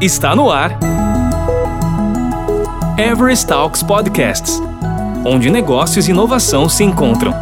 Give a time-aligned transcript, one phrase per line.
[0.00, 0.78] Está no ar.
[2.96, 4.60] Everest Talks Podcasts
[5.24, 7.34] onde negócios e inovação se encontram.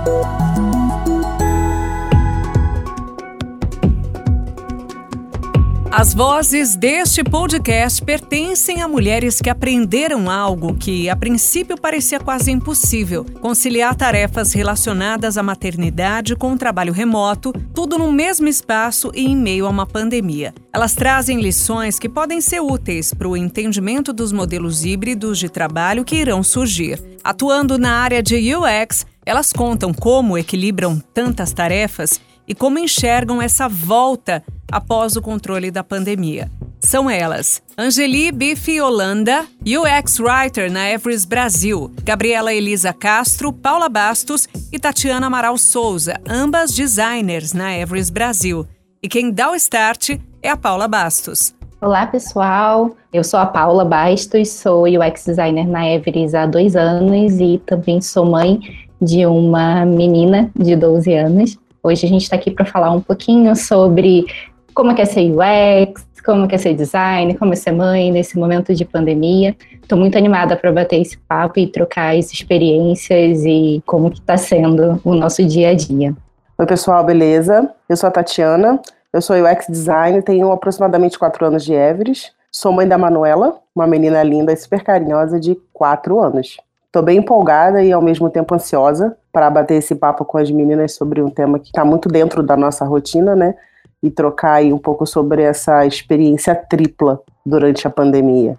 [5.90, 12.50] As vozes deste podcast pertencem a mulheres que aprenderam algo que, a princípio, parecia quase
[12.50, 19.24] impossível: conciliar tarefas relacionadas à maternidade com o trabalho remoto, tudo no mesmo espaço e
[19.24, 20.54] em meio a uma pandemia.
[20.74, 26.04] Elas trazem lições que podem ser úteis para o entendimento dos modelos híbridos de trabalho
[26.04, 27.02] que irão surgir.
[27.24, 33.68] Atuando na área de UX, elas contam como equilibram tantas tarefas e como enxergam essa
[33.68, 36.50] volta após o controle da pandemia.
[36.80, 44.48] São elas: Angeli Bife Holanda, UX Writer na Everest Brasil, Gabriela Elisa Castro, Paula Bastos
[44.72, 48.66] e Tatiana Amaral Souza, ambas designers na Everest Brasil.
[49.02, 51.54] E quem dá o start é a Paula Bastos.
[51.80, 52.96] Olá, pessoal.
[53.12, 58.00] Eu sou a Paula Bastos, sou UX designer na Everest há dois anos e também
[58.00, 58.58] sou mãe
[59.00, 61.58] de uma menina de 12 anos.
[61.82, 64.26] Hoje a gente está aqui para falar um pouquinho sobre
[64.74, 68.84] como é ser UX, como é ser design, como é ser mãe nesse momento de
[68.84, 69.56] pandemia.
[69.80, 74.36] Estou muito animada para bater esse papo e trocar as experiências e como que está
[74.36, 76.14] sendo o nosso dia a dia.
[76.58, 77.70] Oi, pessoal, beleza?
[77.88, 78.80] Eu sou a Tatiana,
[79.12, 82.32] eu sou UX design, tenho aproximadamente quatro anos de Everest.
[82.50, 86.56] Sou mãe da Manuela, uma menina linda e super carinhosa de quatro anos.
[86.86, 90.96] Estou bem empolgada e ao mesmo tempo ansiosa para bater esse papo com as meninas
[90.96, 93.54] sobre um tema que está muito dentro da nossa rotina, né?
[94.02, 98.58] E trocar aí um pouco sobre essa experiência tripla durante a pandemia.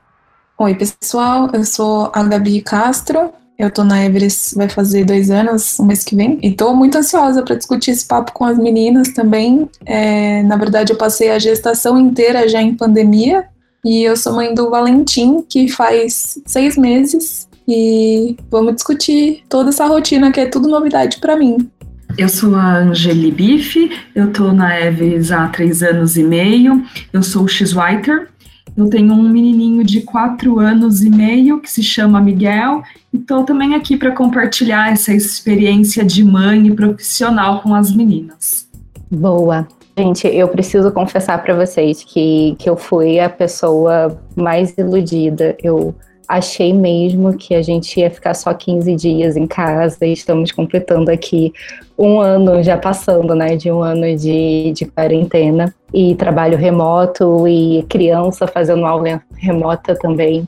[0.57, 3.29] Oi, pessoal, eu sou a Gabi Castro.
[3.57, 6.97] Eu tô na Everest, vai fazer dois anos, um mês que vem, e tô muito
[6.97, 9.69] ansiosa para discutir esse papo com as meninas também.
[9.85, 13.45] É, na verdade, eu passei a gestação inteira já em pandemia,
[13.83, 19.85] e eu sou mãe do Valentim, que faz seis meses, e vamos discutir toda essa
[19.85, 21.69] rotina que é tudo novidade para mim.
[22.17, 26.83] Eu sou a Angeli Bife, eu tô na Eves há três anos e meio,
[27.13, 28.27] eu sou X-Writer,
[28.75, 32.81] eu tenho um menininho de quatro anos e meio que se chama Miguel
[33.13, 38.67] e estou também aqui para compartilhar essa experiência de mãe e profissional com as meninas.
[39.11, 39.67] Boa.
[39.97, 45.57] Gente, eu preciso confessar para vocês que, que eu fui a pessoa mais iludida.
[45.61, 45.93] Eu
[46.29, 51.09] achei mesmo que a gente ia ficar só 15 dias em casa e estamos completando
[51.09, 51.51] aqui
[51.97, 57.83] um ano já passando, né, de um ano de, de quarentena e trabalho remoto e
[57.89, 60.47] criança fazendo aula remota também.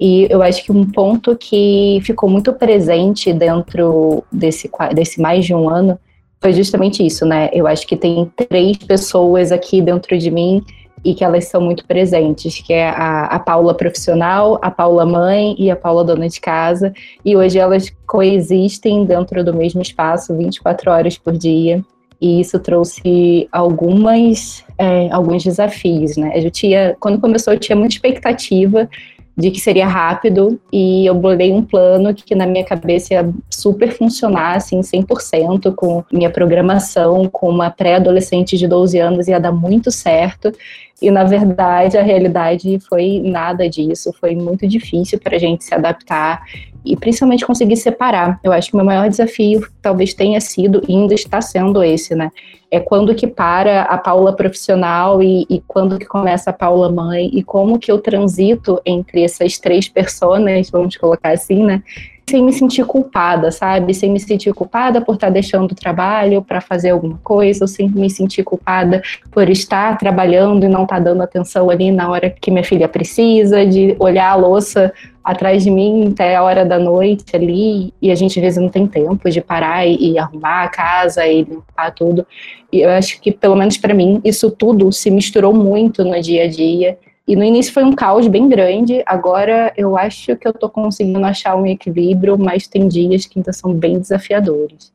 [0.00, 5.54] E eu acho que um ponto que ficou muito presente dentro desse, desse mais de
[5.54, 5.96] um ano
[6.42, 7.50] foi justamente isso, né?
[7.52, 10.64] Eu acho que tem três pessoas aqui dentro de mim
[11.04, 15.54] e que elas são muito presentes, que é a, a Paula profissional, a Paula mãe
[15.58, 16.92] e a Paula dona de casa,
[17.24, 21.82] e hoje elas coexistem dentro do mesmo espaço 24 horas por dia,
[22.20, 26.32] e isso trouxe algumas é, alguns desafios, né?
[26.34, 28.88] Eu tinha, quando começou, eu tinha muita expectativa
[29.36, 33.90] de que seria rápido e eu bolei um plano que na minha cabeça ia super
[33.90, 39.90] funcionar, assim, 100% com minha programação, com uma pré-adolescente de 12 anos ia dar muito
[39.90, 40.52] certo
[41.00, 45.74] e na verdade a realidade foi nada disso, foi muito difícil para a gente se
[45.74, 46.42] adaptar
[46.84, 48.40] e principalmente conseguir separar.
[48.42, 52.30] Eu acho que meu maior desafio talvez tenha sido e ainda está sendo esse, né?
[52.70, 57.30] É quando que para a Paula profissional e, e quando que começa a Paula mãe
[57.32, 61.82] e como que eu transito entre essas três personas, vamos colocar assim, né?
[62.30, 63.92] Sem me sentir culpada, sabe?
[63.92, 67.88] Sem me sentir culpada por estar deixando o trabalho para fazer alguma coisa, ou sem
[67.88, 72.50] me sentir culpada por estar trabalhando e não estar dando atenção ali na hora que
[72.50, 74.92] minha filha precisa, de olhar a louça
[75.24, 78.70] atrás de mim até a hora da noite ali, e a gente às vezes não
[78.70, 82.26] tem tempo de parar e, e arrumar a casa e limpar tudo.
[82.72, 86.44] E eu acho que, pelo menos para mim, isso tudo se misturou muito no dia
[86.44, 86.96] a dia
[87.30, 91.24] e no início foi um caos bem grande, agora eu acho que eu estou conseguindo
[91.24, 94.92] achar um equilíbrio, mas tem dias que ainda são bem desafiadores.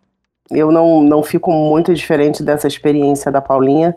[0.52, 3.96] Eu não, não fico muito diferente dessa experiência da Paulinha.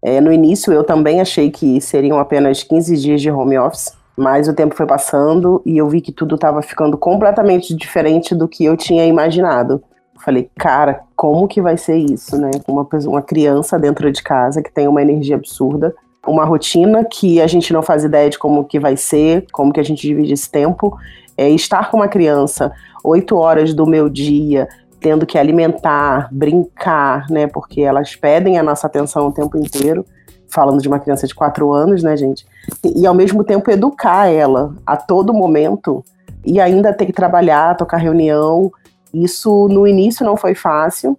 [0.00, 4.46] É, no início eu também achei que seriam apenas 15 dias de home office, mas
[4.46, 8.64] o tempo foi passando e eu vi que tudo estava ficando completamente diferente do que
[8.64, 9.82] eu tinha imaginado.
[10.24, 12.52] Falei, cara, como que vai ser isso, né?
[12.68, 15.92] Uma, uma criança dentro de casa que tem uma energia absurda
[16.26, 19.80] uma rotina que a gente não faz ideia de como que vai ser, como que
[19.80, 20.96] a gente divide esse tempo.
[21.36, 22.72] É estar com uma criança
[23.02, 24.68] oito horas do meu dia,
[25.00, 27.46] tendo que alimentar, brincar, né?
[27.46, 30.04] Porque elas pedem a nossa atenção o tempo inteiro.
[30.52, 32.44] falando de uma criança de quatro anos, né, gente?
[32.84, 36.04] E, e ao mesmo tempo educar ela a todo momento
[36.44, 38.70] e ainda ter que trabalhar, tocar reunião.
[39.14, 41.16] Isso no início não foi fácil.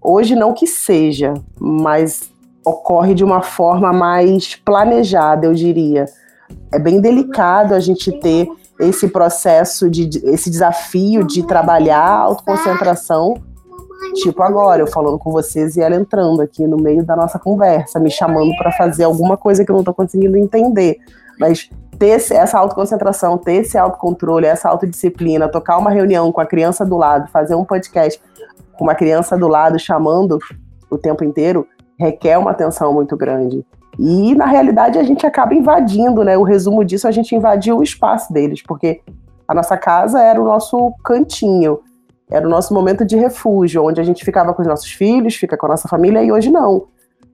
[0.00, 2.31] Hoje não que seja, mas
[2.64, 6.06] ocorre de uma forma mais planejada, eu diria.
[6.72, 8.48] É bem delicado a gente ter
[8.80, 13.34] esse processo de esse desafio de trabalhar a autoconcentração
[14.14, 18.00] Tipo agora, eu falando com vocês e ela entrando aqui no meio da nossa conversa,
[18.00, 20.98] me chamando para fazer alguma coisa que eu não estou conseguindo entender.
[21.38, 26.84] Mas ter essa autoconcentração, ter esse autocontrole, essa autodisciplina, tocar uma reunião com a criança
[26.84, 28.20] do lado, fazer um podcast
[28.72, 30.38] com uma criança do lado chamando
[30.90, 31.66] o tempo inteiro,
[32.02, 33.64] requer uma atenção muito grande.
[33.98, 36.36] E na realidade a gente acaba invadindo, né?
[36.36, 39.00] O resumo disso, a gente invadiu o espaço deles, porque
[39.46, 41.80] a nossa casa era o nosso cantinho.
[42.30, 45.56] Era o nosso momento de refúgio, onde a gente ficava com os nossos filhos, fica
[45.56, 46.86] com a nossa família, e hoje não.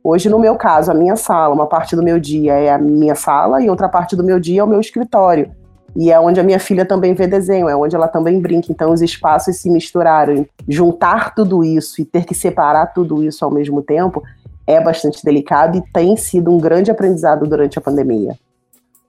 [0.03, 3.14] Hoje, no meu caso, a minha sala, uma parte do meu dia é a minha
[3.14, 5.50] sala e outra parte do meu dia é o meu escritório.
[5.97, 8.71] E é onde a minha filha também vê desenho, é onde ela também brinca.
[8.71, 10.47] Então, os espaços se misturaram.
[10.69, 14.23] Juntar tudo isso e ter que separar tudo isso ao mesmo tempo
[14.69, 18.37] é bastante delicado e tem sido um grande aprendizado durante a pandemia.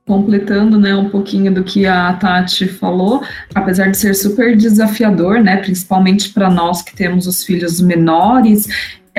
[0.08, 3.22] Completando né, um pouquinho do que a Tati falou,
[3.54, 8.68] apesar de ser super desafiador, né, principalmente para nós que temos os filhos menores,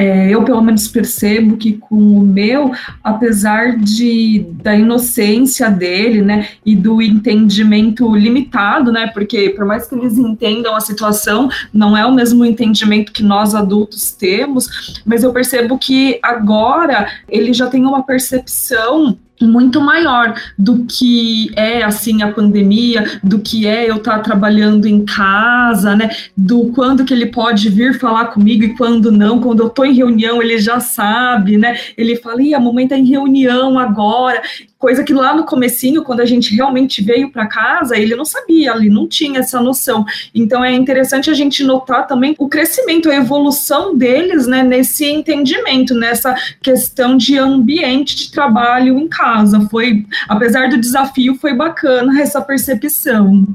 [0.01, 2.73] é, eu pelo menos percebo que com o meu,
[3.05, 9.95] apesar de da inocência dele, né, e do entendimento limitado, né, porque por mais que
[9.95, 15.33] eles entendam a situação, não é o mesmo entendimento que nós adultos temos, mas eu
[15.33, 22.33] percebo que agora ele já tem uma percepção muito maior do que é assim a
[22.33, 26.11] pandemia, do que é eu estar tá trabalhando em casa, né?
[26.37, 29.41] Do quando que ele pode vir falar comigo e quando não.
[29.41, 31.79] Quando eu estou em reunião, ele já sabe, né?
[31.97, 34.43] Ele fala: "Ih, a mamãe está em reunião agora".
[34.81, 38.75] Coisa que lá no comecinho, quando a gente realmente veio para casa, ele não sabia,
[38.75, 40.07] ele não tinha essa noção.
[40.35, 45.95] Então é interessante a gente notar também o crescimento, a evolução deles, né, nesse entendimento,
[45.95, 49.61] nessa questão de ambiente de trabalho em casa.
[49.71, 53.47] Foi, apesar do desafio, foi bacana essa percepção.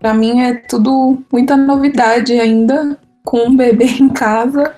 [0.00, 4.74] Para mim é tudo muita novidade ainda com um bebê em casa.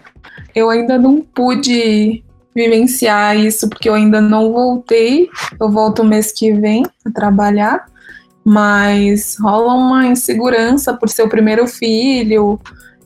[0.54, 2.22] Eu ainda não pude
[2.54, 5.28] vivenciar isso, porque eu ainda não voltei.
[5.60, 7.86] Eu volto mês que vem a trabalhar,
[8.44, 12.60] mas rola uma insegurança por ser o primeiro filho.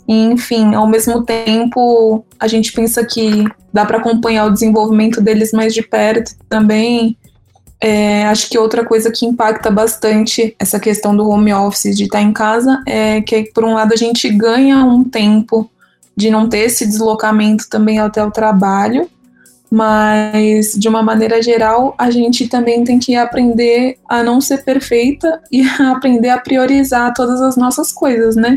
[0.09, 5.75] Enfim, ao mesmo tempo, a gente pensa que dá para acompanhar o desenvolvimento deles mais
[5.75, 7.17] de perto também.
[7.81, 12.23] É, acho que outra coisa que impacta bastante essa questão do home office, de estar
[12.23, 15.71] em casa, é que, por um lado, a gente ganha um tempo
[16.17, 19.09] de não ter esse deslocamento também até o trabalho,
[19.71, 25.41] mas de uma maneira geral a gente também tem que aprender a não ser perfeita
[25.51, 28.57] e a aprender a priorizar todas as nossas coisas, né?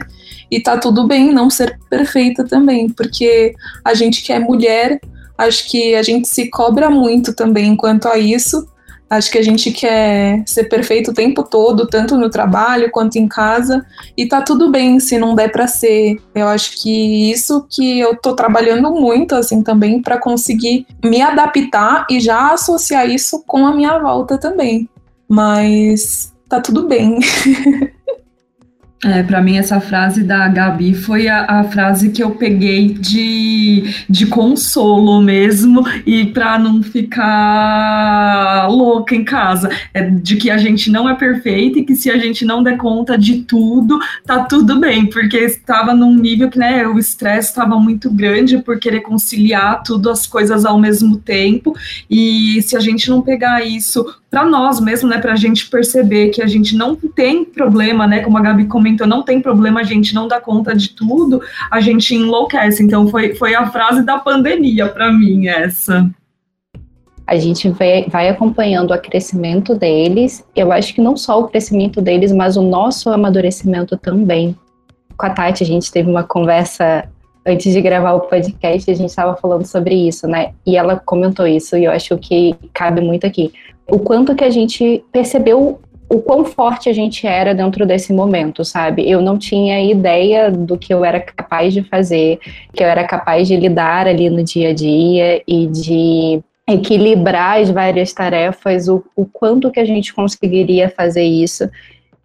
[0.52, 3.54] E tá tudo bem não ser perfeita também, porque
[3.84, 5.00] a gente que é mulher,
[5.38, 8.68] acho que a gente se cobra muito também quanto a isso,
[9.10, 13.28] Acho que a gente quer ser perfeito o tempo todo, tanto no trabalho quanto em
[13.28, 13.84] casa,
[14.16, 16.22] e tá tudo bem se não der para ser.
[16.36, 22.06] Eu acho que isso que eu tô trabalhando muito assim também para conseguir me adaptar
[22.10, 24.88] e já associar isso com a minha volta também.
[25.28, 27.20] Mas tá tudo bem.
[29.02, 33.96] É, para mim, essa frase da Gabi foi a, a, frase que eu peguei de,
[34.10, 39.70] de consolo mesmo, e para não ficar louca em casa.
[39.94, 42.76] É de que a gente não é perfeita e que se a gente não der
[42.76, 47.80] conta de tudo, tá tudo bem, porque estava num nível que né, o estresse estava
[47.80, 51.74] muito grande por querer conciliar tudo, as coisas ao mesmo tempo,
[52.10, 56.30] e se a gente não pegar isso para nós mesmo, né, para a gente perceber
[56.30, 59.84] que a gente não tem problema, né, como a Gabi comentou, não tem problema, a
[59.84, 62.84] gente não dá conta de tudo, a gente enlouquece.
[62.84, 66.08] Então foi, foi a frase da pandemia para mim essa.
[67.26, 70.44] A gente vai, vai acompanhando o crescimento deles.
[70.56, 74.56] Eu acho que não só o crescimento deles, mas o nosso amadurecimento também.
[75.16, 77.08] Com a Tati, a gente teve uma conversa
[77.46, 80.54] antes de gravar o podcast, a gente estava falando sobre isso, né?
[80.66, 83.52] E ela comentou isso, e eu acho que cabe muito aqui
[83.92, 85.80] o quanto que a gente percebeu
[86.10, 89.08] o quão forte a gente era dentro desse momento, sabe?
[89.08, 92.40] Eu não tinha ideia do que eu era capaz de fazer,
[92.74, 97.70] que eu era capaz de lidar ali no dia a dia e de equilibrar as
[97.70, 101.70] várias tarefas, o, o quanto que a gente conseguiria fazer isso.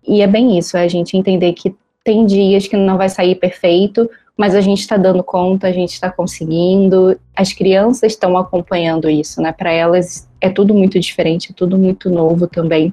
[0.07, 3.35] E é bem isso, é a gente entender que tem dias que não vai sair
[3.35, 9.09] perfeito, mas a gente está dando conta, a gente está conseguindo, as crianças estão acompanhando
[9.09, 9.53] isso, né?
[9.53, 12.93] Para elas é tudo muito diferente, é tudo muito novo também.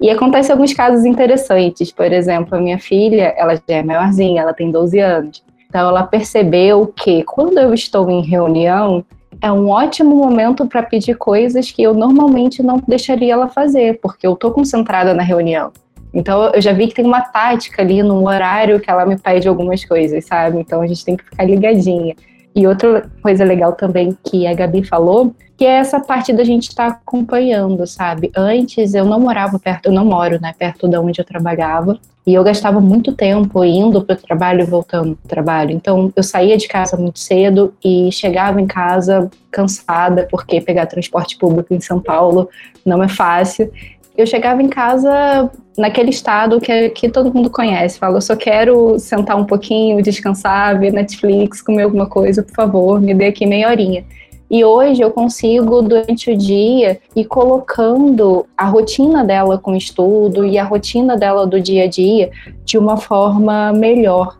[0.00, 4.54] E acontece alguns casos interessantes, por exemplo, a minha filha, ela já é maiorzinha, ela
[4.54, 9.04] tem 12 anos, então ela percebeu que quando eu estou em reunião,
[9.40, 14.26] é um ótimo momento para pedir coisas que eu normalmente não deixaria ela fazer, porque
[14.26, 15.70] eu estou concentrada na reunião.
[16.12, 19.48] Então eu já vi que tem uma tática ali no horário que ela me pede
[19.48, 20.58] algumas coisas, sabe?
[20.58, 22.14] Então a gente tem que ficar ligadinha.
[22.54, 26.68] E outra coisa legal também que a Gabi falou, que é essa parte da gente
[26.68, 28.32] estar tá acompanhando, sabe?
[28.36, 32.34] Antes eu não morava perto, eu não moro, né, perto de onde eu trabalhava, e
[32.34, 35.70] eu gastava muito tempo indo para o trabalho e voltando para o trabalho.
[35.70, 41.38] Então eu saía de casa muito cedo e chegava em casa cansada, porque pegar transporte
[41.38, 42.48] público em São Paulo
[42.84, 43.72] não é fácil
[44.18, 45.48] eu chegava em casa
[45.78, 48.00] naquele estado que, que todo mundo conhece.
[48.00, 53.00] Fala, eu só quero sentar um pouquinho, descansar, ver Netflix, comer alguma coisa, por favor,
[53.00, 54.04] me dê aqui meia horinha.
[54.50, 60.58] E hoje eu consigo, durante o dia, ir colocando a rotina dela com estudo e
[60.58, 62.30] a rotina dela do dia a dia
[62.64, 64.36] de uma forma melhor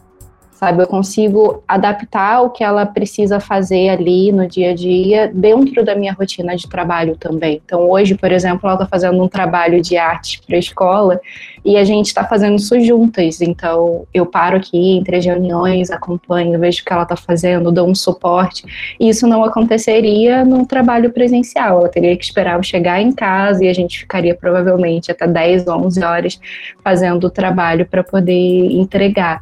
[0.58, 0.82] sabe?
[0.82, 5.94] Eu consigo adaptar o que ela precisa fazer ali no dia a dia dentro da
[5.94, 7.62] minha rotina de trabalho também.
[7.64, 11.20] Então, hoje, por exemplo, ela está fazendo um trabalho de arte para a escola
[11.64, 13.40] e a gente está fazendo isso juntas.
[13.40, 17.88] Então, eu paro aqui entre as reuniões, acompanho, vejo o que ela está fazendo, dou
[17.88, 18.64] um suporte.
[18.98, 21.78] E isso não aconteceria no trabalho presencial.
[21.78, 25.68] Ela teria que esperar eu chegar em casa e a gente ficaria provavelmente até 10,
[25.68, 26.40] 11 horas
[26.82, 29.40] fazendo o trabalho para poder entregar.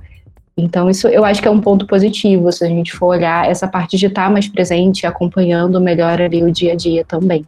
[0.56, 3.68] Então, isso eu acho que é um ponto positivo, se a gente for olhar essa
[3.68, 7.44] parte de estar mais presente, acompanhando melhor ali o dia a dia também.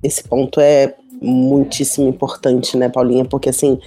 [0.00, 3.24] Esse ponto é muitíssimo importante, né, Paulinha?
[3.24, 3.78] Porque assim,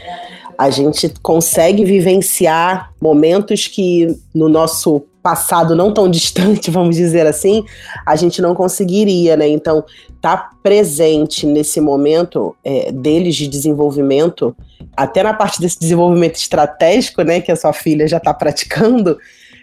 [0.58, 7.64] a gente consegue vivenciar momentos que no nosso passado não tão distante, vamos dizer assim,
[8.06, 9.48] a gente não conseguiria, né?
[9.48, 9.84] Então,
[10.22, 14.56] tá presente nesse momento é, deles de desenvolvimento,
[14.96, 19.18] até na parte desse desenvolvimento estratégico, né, que a sua filha já está praticando,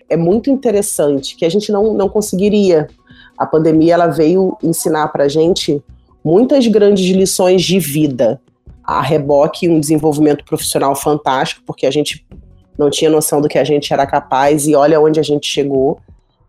[0.09, 2.88] é muito interessante, que a gente não, não conseguiria.
[3.38, 5.82] A pandemia ela veio ensinar para a gente
[6.23, 8.40] muitas grandes lições de vida.
[8.83, 12.27] A reboque, um desenvolvimento profissional fantástico, porque a gente
[12.79, 16.01] não tinha noção do que a gente era capaz e olha onde a gente chegou.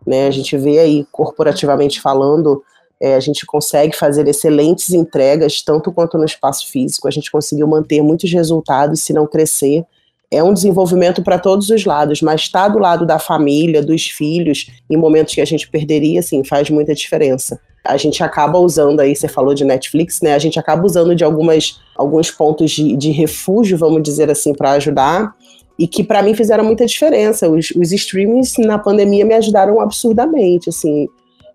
[0.06, 0.28] Né?
[0.28, 2.64] A gente vê aí, corporativamente falando,
[3.02, 7.68] é, a gente consegue fazer excelentes entregas, tanto quanto no espaço físico, a gente conseguiu
[7.68, 9.84] manter muitos resultados, se não crescer.
[10.30, 14.72] É um desenvolvimento para todos os lados, mas estar do lado da família, dos filhos,
[14.90, 17.60] em momentos que a gente perderia, assim, faz muita diferença.
[17.84, 20.34] A gente acaba usando aí, você falou de Netflix, né?
[20.34, 24.72] A gente acaba usando de algumas, alguns pontos de, de refúgio, vamos dizer assim, para
[24.74, 25.34] ajudar
[25.80, 27.50] e que para mim fizeram muita diferença.
[27.50, 31.08] Os, os streamings na pandemia me ajudaram absurdamente, assim.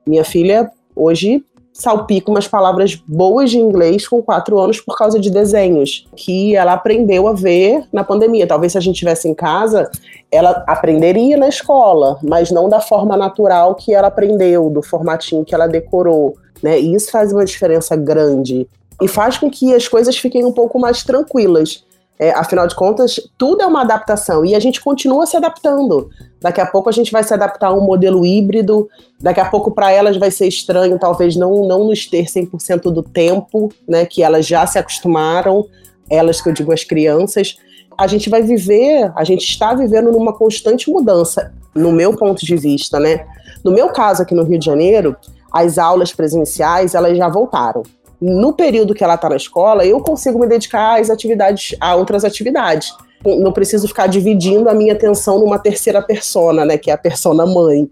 [0.06, 1.44] Minha filha hoje
[1.78, 6.72] salpica umas palavras boas de inglês com quatro anos por causa de desenhos que ela
[6.72, 8.46] aprendeu a ver na pandemia.
[8.46, 9.90] Talvez se a gente tivesse em casa,
[10.32, 15.54] ela aprenderia na escola, mas não da forma natural que ela aprendeu, do formatinho que
[15.54, 16.36] ela decorou.
[16.62, 16.80] Né?
[16.80, 18.66] E isso faz uma diferença grande
[19.00, 21.84] e faz com que as coisas fiquem um pouco mais tranquilas.
[22.18, 26.08] É, afinal de contas, tudo é uma adaptação e a gente continua se adaptando.
[26.40, 28.88] Daqui a pouco a gente vai se adaptar a um modelo híbrido,
[29.20, 33.02] daqui a pouco para elas vai ser estranho, talvez não, não nos ter 100% do
[33.02, 35.66] tempo, né, que elas já se acostumaram,
[36.08, 37.56] elas que eu digo as crianças.
[37.98, 42.56] A gente vai viver, a gente está vivendo numa constante mudança, no meu ponto de
[42.56, 43.26] vista, né?
[43.62, 45.16] No meu caso aqui no Rio de Janeiro,
[45.52, 47.82] as aulas presenciais, elas já voltaram
[48.20, 52.24] no período que ela está na escola, eu consigo me dedicar às atividades, a outras
[52.24, 52.94] atividades.
[53.24, 57.44] Não preciso ficar dividindo a minha atenção numa terceira persona, né, que é a persona
[57.44, 57.90] mãe.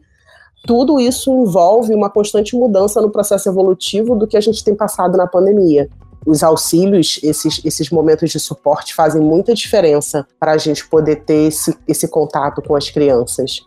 [0.66, 5.18] Tudo isso envolve uma constante mudança no processo evolutivo do que a gente tem passado
[5.18, 5.90] na pandemia.
[6.26, 11.48] Os auxílios, esses, esses momentos de suporte fazem muita diferença para a gente poder ter
[11.48, 13.66] esse, esse contato com as crianças.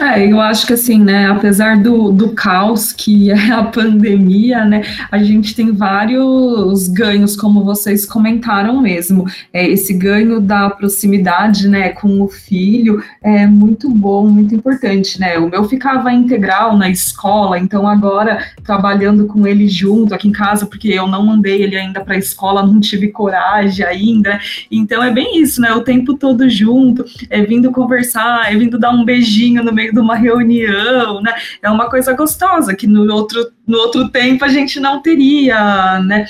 [0.00, 4.82] É, eu acho que assim, né, apesar do, do caos que é a pandemia, né,
[5.10, 9.26] a gente tem vários ganhos, como vocês comentaram mesmo.
[9.52, 15.38] É, esse ganho da proximidade, né, com o filho é muito bom, muito importante, né.
[15.38, 20.64] O meu ficava integral na escola, então agora trabalhando com ele junto aqui em casa,
[20.64, 24.40] porque eu não mandei ele ainda para a escola, não tive coragem ainda.
[24.70, 28.92] Então é bem isso, né, o tempo todo junto, é vindo conversar, é vindo dar
[28.92, 31.34] um beijinho no meio meio de uma reunião, né?
[31.62, 36.26] É uma coisa gostosa que no outro, no outro tempo a gente não teria, né?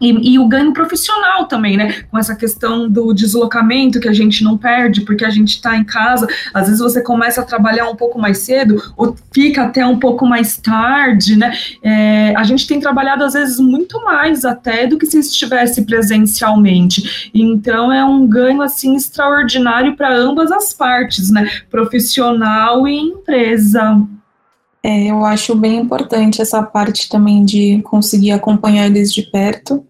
[0.00, 2.02] E, e, o ganho profissional também, né?
[2.10, 5.84] Com essa questão do deslocamento que a gente não perde, porque a gente está em
[5.84, 6.28] casa.
[6.54, 10.24] Às vezes você começa a trabalhar um pouco mais cedo, ou fica até um pouco
[10.24, 11.52] mais tarde, né?
[11.82, 17.30] É, a gente tem trabalhado, às vezes, muito mais até do que se estivesse presencialmente.
[17.34, 21.50] Então, é um ganho, assim, extraordinário para ambas as partes, né?
[21.70, 23.98] Profissional e empresa.
[24.82, 29.84] É, eu acho bem importante essa parte também de conseguir acompanhar eles de perto.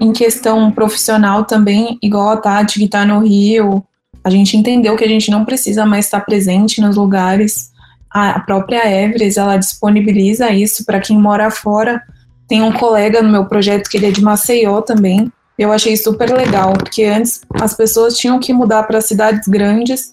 [0.00, 3.84] Em questão profissional também, igual a Tati que está no Rio,
[4.24, 7.70] a gente entendeu que a gente não precisa mais estar presente nos lugares.
[8.10, 12.02] A própria Everest, ela disponibiliza isso para quem mora fora.
[12.48, 15.30] Tem um colega no meu projeto que ele é de Maceió também.
[15.58, 20.12] Eu achei super legal, porque antes as pessoas tinham que mudar para cidades grandes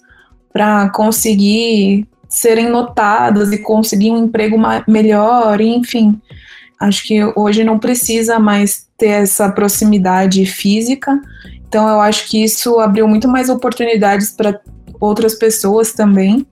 [0.52, 4.56] para conseguir serem notadas e conseguir um emprego
[4.86, 6.20] melhor, enfim.
[6.80, 11.20] Acho que hoje não precisa mais ter essa proximidade física,
[11.68, 14.58] então eu acho que isso abriu muito mais oportunidades para
[14.98, 16.46] outras pessoas também.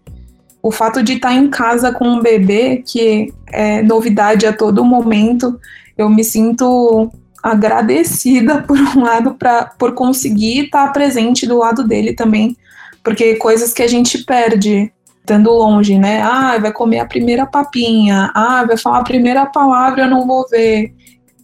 [0.62, 5.58] O fato de estar em casa com um bebê, que é novidade a todo momento,
[5.96, 7.10] eu me sinto
[7.42, 12.54] agradecida por um lado para por conseguir estar presente do lado dele também,
[13.02, 14.92] porque coisas que a gente perde
[15.28, 16.22] estando longe, né?
[16.22, 18.32] Ah, vai comer a primeira papinha.
[18.34, 20.94] Ah, vai falar a primeira palavra, eu não vou ver.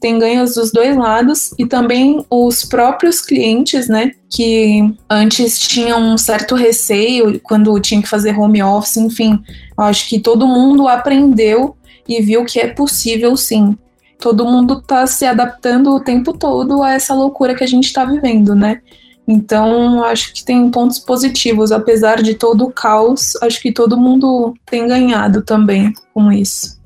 [0.00, 4.10] Tem ganhos dos dois lados e também os próprios clientes, né?
[4.30, 9.38] Que antes tinham um certo receio quando tinha que fazer home office, enfim.
[9.76, 11.76] Acho que todo mundo aprendeu
[12.08, 13.76] e viu que é possível sim.
[14.18, 18.04] Todo mundo está se adaptando o tempo todo a essa loucura que a gente está
[18.04, 18.80] vivendo, né?
[19.26, 24.54] Então, acho que tem pontos positivos, apesar de todo o caos, acho que todo mundo
[24.66, 26.82] tem ganhado também com isso.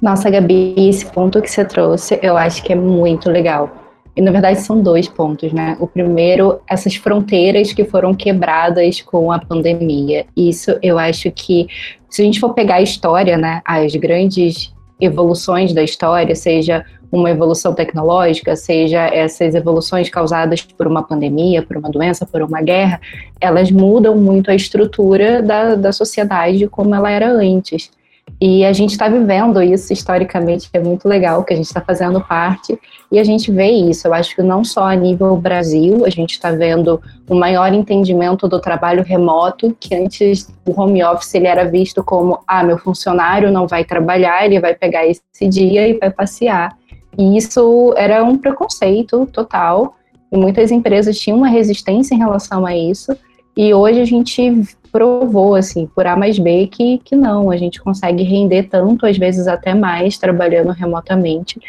[0.00, 3.84] Nossa, Gabi, esse ponto que você trouxe, eu acho que é muito legal.
[4.16, 5.76] E na verdade são dois pontos, né?
[5.80, 10.26] O primeiro, essas fronteiras que foram quebradas com a pandemia.
[10.36, 11.66] Isso eu acho que,
[12.08, 17.30] se a gente for pegar a história, né, as grandes evoluções da história, seja uma
[17.30, 23.00] evolução tecnológica, seja essas evoluções causadas por uma pandemia, por uma doença, por uma guerra,
[23.40, 27.90] elas mudam muito a estrutura da, da sociedade como ela era antes.
[28.40, 32.20] E a gente está vivendo isso historicamente, é muito legal que a gente está fazendo
[32.20, 32.78] parte
[33.12, 34.08] e a gente vê isso.
[34.08, 37.00] Eu acho que não só a nível Brasil, a gente está vendo
[37.30, 42.40] um maior entendimento do trabalho remoto, que antes o home office ele era visto como:
[42.46, 46.76] ah, meu funcionário não vai trabalhar, ele vai pegar esse dia e vai passear.
[47.16, 49.96] E isso era um preconceito total,
[50.30, 53.16] e muitas empresas tinham uma resistência em relação a isso,
[53.56, 57.82] e hoje a gente provou, assim, por A mais B, que, que não, a gente
[57.82, 61.60] consegue render tanto, às vezes até mais, trabalhando remotamente.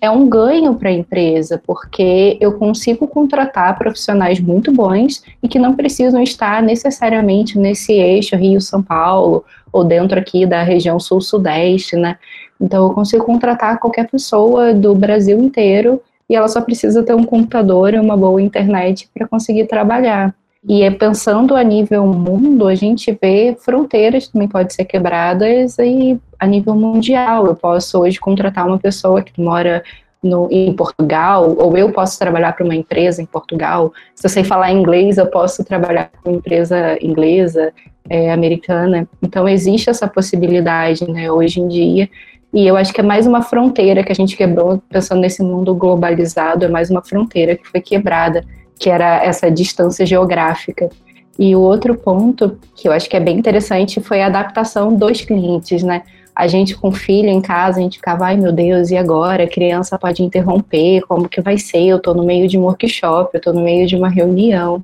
[0.00, 5.58] É um ganho para a empresa, porque eu consigo contratar profissionais muito bons e que
[5.58, 12.16] não precisam estar necessariamente nesse eixo Rio-São Paulo ou dentro aqui da região sul-sudeste, né?
[12.62, 17.24] Então, eu consigo contratar qualquer pessoa do Brasil inteiro e ela só precisa ter um
[17.24, 20.32] computador e uma boa internet para conseguir trabalhar.
[20.66, 26.20] E é pensando a nível mundo, a gente vê fronteiras também podem ser quebradas e
[26.38, 27.46] a nível mundial.
[27.46, 29.82] Eu posso hoje contratar uma pessoa que mora
[30.22, 33.92] no, em Portugal, ou eu posso trabalhar para uma empresa em Portugal.
[34.14, 37.72] Se eu sei falar inglês, eu posso trabalhar para uma empresa inglesa,
[38.08, 39.08] é, americana.
[39.20, 42.08] Então, existe essa possibilidade né, hoje em dia
[42.52, 45.74] e eu acho que é mais uma fronteira que a gente quebrou, pensando nesse mundo
[45.74, 48.44] globalizado, é mais uma fronteira que foi quebrada,
[48.78, 50.90] que era essa distância geográfica.
[51.38, 55.22] E o outro ponto que eu acho que é bem interessante foi a adaptação dos
[55.22, 56.02] clientes, né?
[56.34, 59.44] A gente com filho em casa, a gente ficava, ai meu Deus, e agora?
[59.44, 61.84] A criança pode interromper, como que vai ser?
[61.84, 64.82] Eu estou no meio de um workshop, eu estou no meio de uma reunião.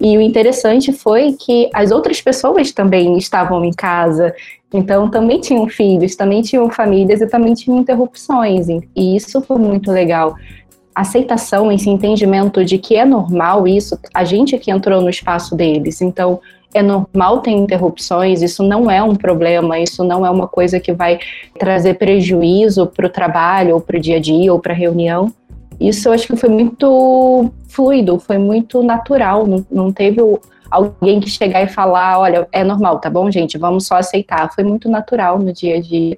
[0.00, 4.34] E o interessante foi que as outras pessoas também estavam em casa,
[4.74, 8.66] então também tinham filhos, também tinham famílias e também tinham interrupções.
[8.68, 10.34] E isso foi muito legal.
[10.92, 16.02] Aceitação, esse entendimento de que é normal isso, a gente que entrou no espaço deles.
[16.02, 16.40] Então,
[16.74, 20.92] é normal ter interrupções, isso não é um problema, isso não é uma coisa que
[20.92, 21.20] vai
[21.56, 25.32] trazer prejuízo para o trabalho, ou para o dia a dia, ou para a reunião
[25.80, 31.20] isso eu acho que foi muito fluido, foi muito natural, não, não teve o, alguém
[31.20, 34.52] que chegar e falar, olha, é normal, tá bom, gente, vamos só aceitar.
[34.52, 36.16] Foi muito natural no dia a dia.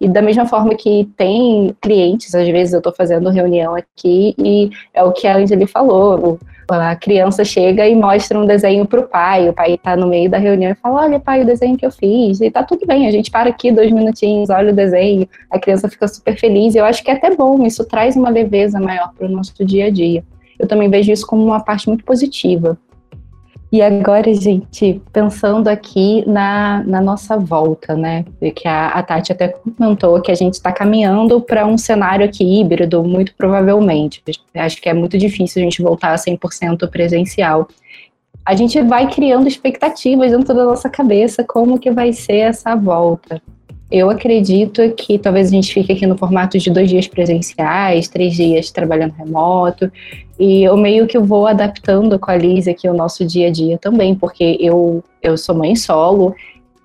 [0.00, 4.70] E da mesma forma que tem clientes, às vezes eu estou fazendo reunião aqui e
[4.94, 6.38] é o que a Angeli falou.
[6.70, 10.30] A criança chega e mostra um desenho para o pai, o pai está no meio
[10.30, 12.40] da reunião e fala: Olha, pai, o desenho que eu fiz.
[12.40, 15.88] E tá tudo bem, a gente para aqui dois minutinhos, olha o desenho, a criança
[15.88, 16.74] fica super feliz.
[16.74, 19.86] Eu acho que é até bom, isso traz uma leveza maior para o nosso dia
[19.86, 20.22] a dia.
[20.58, 22.78] Eu também vejo isso como uma parte muito positiva.
[23.70, 28.24] E agora, gente, pensando aqui na, na nossa volta, né?
[28.56, 32.42] Que a, a Tati até comentou que a gente está caminhando para um cenário aqui
[32.42, 34.22] híbrido, muito provavelmente.
[34.54, 37.68] Acho que é muito difícil a gente voltar a 100% presencial.
[38.42, 43.42] A gente vai criando expectativas dentro da nossa cabeça como que vai ser essa volta.
[43.90, 48.34] Eu acredito que talvez a gente fique aqui no formato de dois dias presenciais, três
[48.34, 49.90] dias trabalhando remoto,
[50.38, 53.78] e eu meio que vou adaptando com a Liz aqui o nosso dia a dia
[53.78, 56.34] também, porque eu, eu sou mãe solo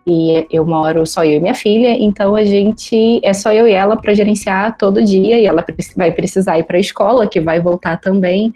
[0.08, 3.74] e eu moro só eu e minha filha, então a gente é só eu e
[3.74, 5.64] ela para gerenciar todo dia, e ela
[5.98, 8.54] vai precisar ir para a escola, que vai voltar também.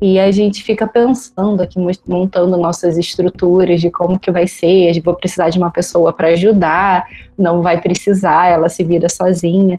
[0.00, 5.14] E a gente fica pensando aqui, montando nossas estruturas de como que vai ser, vou
[5.14, 7.06] precisar de uma pessoa para ajudar,
[7.38, 9.78] não vai precisar, ela se vira sozinha.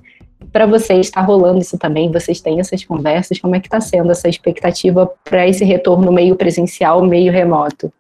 [0.52, 2.12] Para vocês está rolando isso também?
[2.12, 3.40] Vocês têm essas conversas?
[3.40, 7.92] Como é que está sendo essa expectativa para esse retorno meio presencial, meio remoto?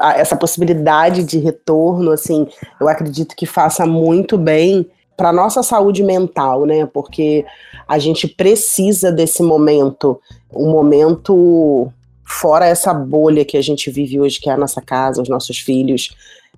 [0.00, 2.46] Essa possibilidade de retorno, assim,
[2.80, 6.86] eu acredito que faça muito bem para nossa saúde mental, né?
[6.86, 7.44] Porque
[7.88, 10.20] a gente precisa desse momento,
[10.52, 11.90] um momento
[12.24, 15.58] fora essa bolha que a gente vive hoje, que é a nossa casa, os nossos
[15.58, 16.14] filhos.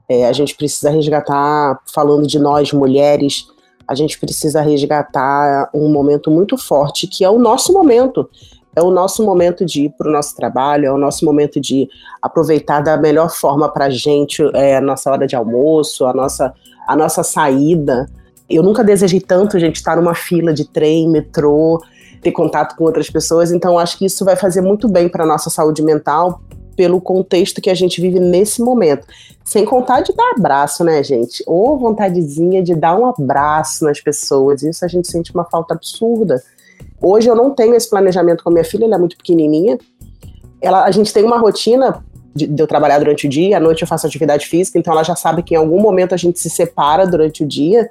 [0.08, 3.46] É, a gente precisa resgatar, falando de nós mulheres,
[3.86, 8.28] a gente precisa resgatar um momento muito forte, que é o nosso momento.
[8.74, 11.88] É o nosso momento de ir para o nosso trabalho, é o nosso momento de
[12.22, 16.54] aproveitar da melhor forma para a gente é, a nossa hora de almoço, a nossa,
[16.86, 18.08] a nossa saída.
[18.48, 21.80] Eu nunca desejei tanto, gente, estar numa fila de trem, metrô,
[22.22, 23.50] ter contato com outras pessoas.
[23.50, 26.40] Então, acho que isso vai fazer muito bem para a nossa saúde mental,
[26.76, 29.06] pelo contexto que a gente vive nesse momento.
[29.44, 31.42] Sem contar de dar abraço, né, gente?
[31.46, 34.62] Ou vontadezinha de dar um abraço nas pessoas.
[34.62, 36.42] Isso a gente sente uma falta absurda.
[37.00, 39.78] Hoje eu não tenho esse planejamento com minha filha, ela é muito pequenininha.
[40.60, 42.04] Ela, a gente tem uma rotina
[42.34, 45.02] de, de, eu trabalhar durante o dia, à noite eu faço atividade física, então ela
[45.02, 47.90] já sabe que em algum momento a gente se separa durante o dia.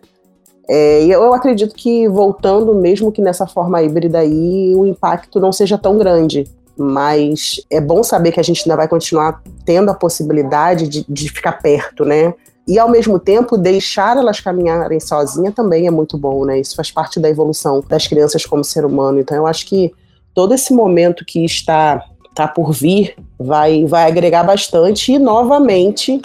[0.69, 5.79] É, eu acredito que voltando, mesmo que nessa forma híbrida aí, o impacto não seja
[5.79, 6.45] tão grande.
[6.77, 11.29] Mas é bom saber que a gente ainda vai continuar tendo a possibilidade de, de
[11.29, 12.33] ficar perto, né?
[12.67, 16.59] E ao mesmo tempo, deixar elas caminharem sozinhas também é muito bom, né?
[16.59, 19.19] Isso faz parte da evolução das crianças como ser humano.
[19.19, 19.91] Então eu acho que
[20.35, 22.05] todo esse momento que está
[22.35, 26.21] tá por vir vai, vai agregar bastante e novamente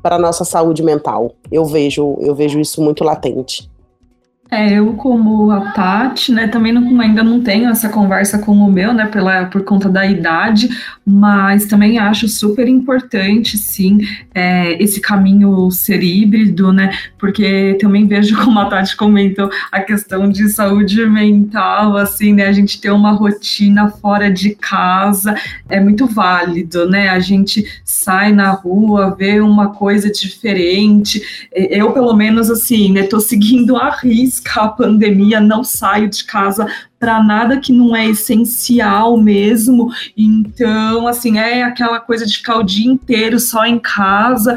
[0.00, 1.32] para a nossa saúde mental.
[1.50, 3.71] Eu vejo, eu vejo isso muito latente.
[4.52, 8.70] É, eu como a Tati, né, também não, ainda não tenho essa conversa com o
[8.70, 10.68] meu, né, pela, por conta da idade,
[11.06, 14.00] mas também acho super importante, sim,
[14.34, 20.28] é, esse caminho ser híbrido, né, porque também vejo, como a Tati comentou, a questão
[20.28, 25.34] de saúde mental, assim, né, a gente ter uma rotina fora de casa
[25.66, 32.14] é muito válido, né, a gente sai na rua, vê uma coisa diferente, eu, pelo
[32.14, 36.66] menos, assim, né, tô seguindo a risca a pandemia, não saio de casa
[36.98, 39.90] para nada que não é essencial mesmo.
[40.16, 44.54] Então, assim, é aquela coisa de ficar o dia inteiro só em casa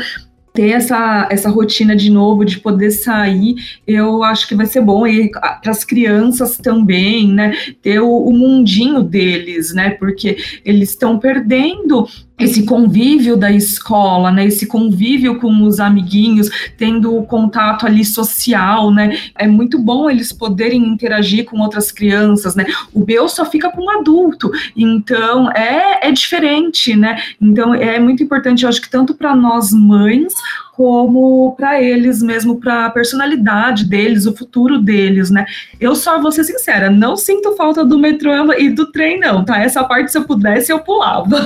[0.56, 5.06] ter essa, essa rotina de novo, de poder sair, eu acho que vai ser bom.
[5.06, 7.54] E para as crianças também, né?
[7.82, 9.89] Ter o, o mundinho deles, né?
[9.91, 17.15] Porque eles estão perdendo esse convívio da escola, né, esse convívio com os amiguinhos, tendo
[17.15, 22.65] o contato ali social, né, é muito bom eles poderem interagir com outras crianças, né,
[22.93, 28.21] o meu só fica com um adulto, então é, é diferente, né, então é muito
[28.21, 30.34] importante, eu acho que tanto para nós mães,
[30.76, 35.45] como para eles mesmo, para a personalidade deles, o futuro deles, né?
[35.80, 39.58] Eu só vou ser sincera, não sinto falta do metrô e do trem, não, tá?
[39.58, 41.38] Essa parte, se eu pudesse, eu pulava.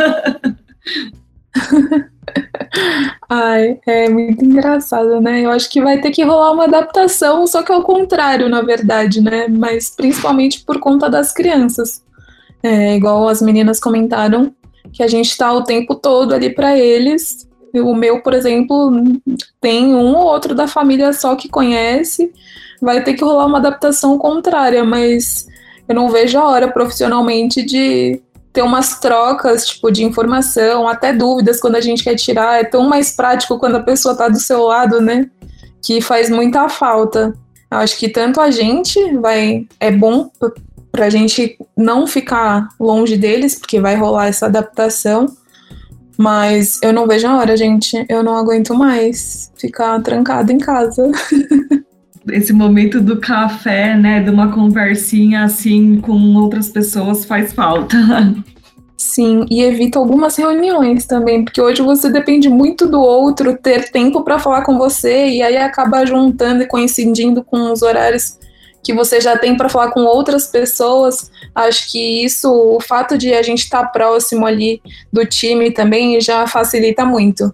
[3.29, 5.41] Ai, é muito engraçado, né?
[5.45, 9.21] Eu acho que vai ter que rolar uma adaptação, só que ao contrário, na verdade,
[9.21, 9.47] né?
[9.47, 12.03] Mas principalmente por conta das crianças.
[12.61, 14.53] É, igual as meninas comentaram,
[14.91, 17.47] que a gente tá o tempo todo ali para eles.
[17.73, 18.91] O meu, por exemplo,
[19.61, 22.31] tem um ou outro da família só que conhece.
[22.81, 25.47] Vai ter que rolar uma adaptação contrária, mas
[25.87, 31.59] eu não vejo a hora profissionalmente de ter umas trocas, tipo, de informação, até dúvidas
[31.59, 32.59] quando a gente quer tirar.
[32.59, 35.29] É tão mais prático quando a pessoa tá do seu lado, né?
[35.81, 37.33] Que faz muita falta.
[37.71, 40.31] Eu acho que tanto a gente vai é bom
[40.91, 45.27] para a gente não ficar longe deles, porque vai rolar essa adaptação.
[46.17, 48.05] Mas eu não vejo a hora, gente.
[48.09, 51.09] Eu não aguento mais ficar trancada em casa.
[52.31, 57.97] Esse momento do café, né, de uma conversinha assim com outras pessoas faz falta.
[58.97, 64.23] Sim, e evita algumas reuniões também, porque hoje você depende muito do outro ter tempo
[64.23, 68.37] para falar com você e aí acaba juntando e coincidindo com os horários
[68.83, 71.31] que você já tem para falar com outras pessoas.
[71.55, 76.19] Acho que isso, o fato de a gente estar tá próximo ali do time também
[76.19, 77.53] já facilita muito.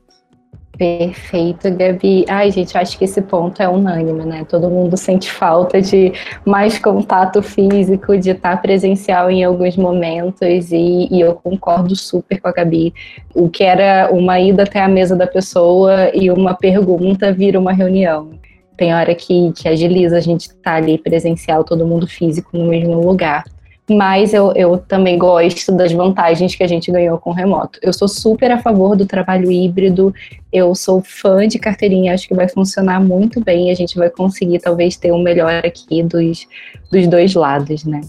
[0.77, 2.25] Perfeito, Gabi.
[2.27, 4.45] Ai, gente, acho que esse ponto é unânime, né?
[4.47, 6.11] Todo mundo sente falta de
[6.45, 12.49] mais contato físico, de estar presencial em alguns momentos, e, e, eu concordo super com
[12.49, 12.93] a Gabi.
[13.33, 17.71] O que era uma ida até a mesa da pessoa e uma pergunta vira uma
[17.71, 18.31] reunião.
[18.75, 22.65] Tem hora que, que agiliza a gente estar tá ali presencial, todo mundo físico no
[22.65, 23.45] mesmo lugar
[23.89, 27.80] mas eu, eu também gosto das vantagens que a gente ganhou com o remoto.
[27.82, 30.13] Eu sou super a favor do trabalho híbrido,
[30.52, 34.60] eu sou fã de carteirinha, acho que vai funcionar muito bem, a gente vai conseguir
[34.60, 36.48] talvez ter o um melhor aqui dos,
[36.91, 38.02] dos dois lados, né?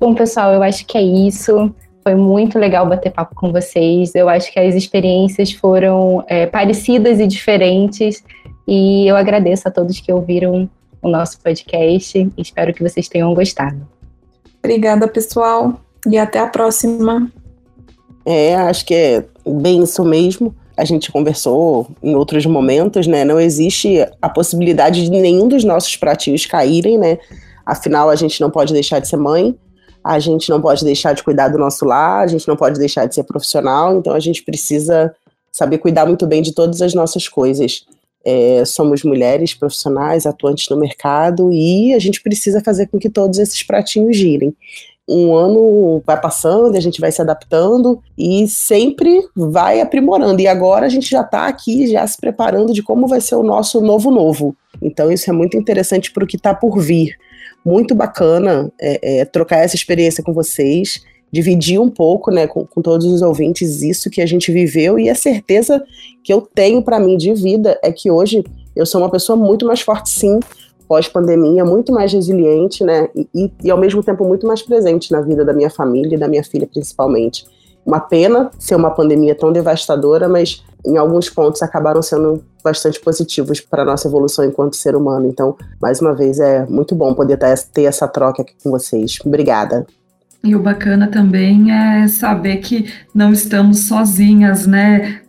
[0.00, 1.74] Bom, pessoal, eu acho que é isso.
[2.02, 4.14] Foi muito legal bater papo com vocês.
[4.14, 8.22] Eu acho que as experiências foram é, parecidas e diferentes.
[8.66, 10.70] E eu agradeço a todos que ouviram
[11.02, 12.30] o nosso podcast.
[12.38, 13.97] Espero que vocês tenham gostado.
[14.62, 17.30] Obrigada, pessoal, e até a próxima.
[18.24, 20.54] É, acho que é bem isso mesmo.
[20.76, 23.24] A gente conversou em outros momentos, né?
[23.24, 27.18] Não existe a possibilidade de nenhum dos nossos pratinhos caírem, né?
[27.64, 29.58] Afinal, a gente não pode deixar de ser mãe,
[30.04, 33.06] a gente não pode deixar de cuidar do nosso lar, a gente não pode deixar
[33.06, 35.14] de ser profissional, então a gente precisa
[35.50, 37.84] saber cuidar muito bem de todas as nossas coisas.
[38.24, 43.38] É, somos mulheres profissionais atuantes no mercado e a gente precisa fazer com que todos
[43.38, 44.54] esses pratinhos girem.
[45.08, 50.42] Um ano vai passando, a gente vai se adaptando e sempre vai aprimorando.
[50.42, 53.42] E agora a gente já está aqui, já se preparando de como vai ser o
[53.42, 54.54] nosso novo novo.
[54.82, 57.16] Então isso é muito interessante para o que está por vir.
[57.64, 62.80] Muito bacana é, é, trocar essa experiência com vocês dividir um pouco, né, com, com,
[62.80, 65.82] todos os ouvintes isso que a gente viveu e a certeza
[66.24, 69.66] que eu tenho para mim de vida é que hoje eu sou uma pessoa muito
[69.66, 70.40] mais forte, sim,
[70.86, 75.44] pós-pandemia, muito mais resiliente, né, e, e, ao mesmo tempo muito mais presente na vida
[75.44, 77.44] da minha família e da minha filha principalmente.
[77.84, 83.60] Uma pena ser uma pandemia tão devastadora, mas em alguns pontos acabaram sendo bastante positivos
[83.60, 85.26] para a nossa evolução enquanto ser humano.
[85.26, 87.38] Então, mais uma vez, é muito bom poder
[87.72, 89.18] ter essa troca aqui com vocês.
[89.24, 89.86] Obrigada.
[90.42, 95.20] E o bacana também é saber que não estamos sozinhas, né?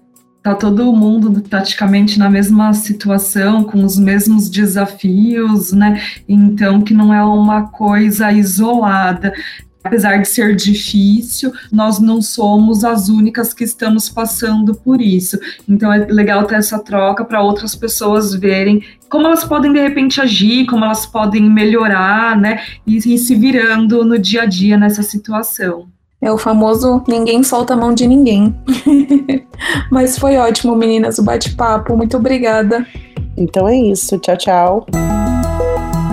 [0.41, 6.01] Tá todo mundo praticamente na mesma situação, com os mesmos desafios, né?
[6.27, 9.33] Então, que não é uma coisa isolada
[9.83, 15.39] apesar de ser difícil, nós não somos as únicas que estamos passando por isso.
[15.67, 20.21] Então é legal ter essa troca para outras pessoas verem como elas podem de repente
[20.21, 22.61] agir, como elas podem melhorar, né?
[22.85, 25.87] E, e se virando no dia a dia nessa situação.
[26.21, 28.53] É o famoso ninguém solta a mão de ninguém.
[29.89, 31.95] Mas foi ótimo, meninas, o bate-papo.
[31.95, 32.85] Muito obrigada.
[33.37, 34.17] Então é isso.
[34.19, 34.85] Tchau, tchau.